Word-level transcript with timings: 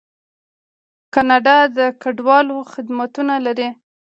کاناډا 1.13 1.57
د 1.77 1.79
کډوالو 2.01 2.57
خدمتونه 2.71 3.35
لري. 3.45 3.69